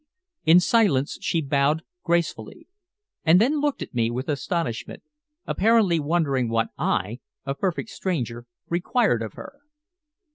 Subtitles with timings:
[0.45, 2.67] In silence she bowed gracefully,
[3.23, 5.03] and then looked at me with astonishment,
[5.45, 9.59] apparently wondering what I, a perfect stranger, required of her.